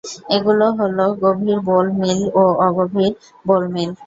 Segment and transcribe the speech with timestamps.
[0.35, 3.11] এগুলো হলো- গভীর বোল মিল ও অগভীর
[3.45, 3.89] বোল মিল।